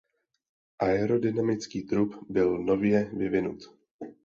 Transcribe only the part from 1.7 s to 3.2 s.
trup byl nově